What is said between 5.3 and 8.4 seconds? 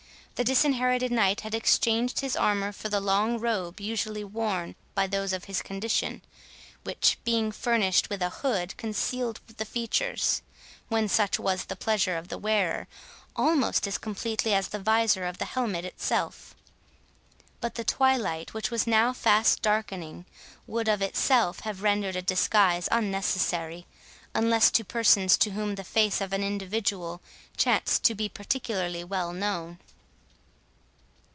of his condition, which, being furnished with a